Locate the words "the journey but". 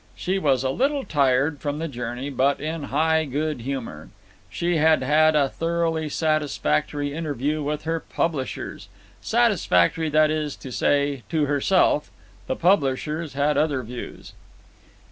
1.77-2.59